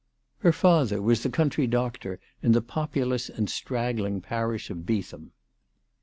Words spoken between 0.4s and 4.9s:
father was the country doctor in the populous and straggling parish of